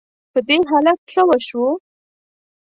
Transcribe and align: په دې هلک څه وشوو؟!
په 0.31 0.39
دې 0.47 0.57
هلک 0.71 0.97
څه 1.13 1.21
وشوو؟! 1.27 1.67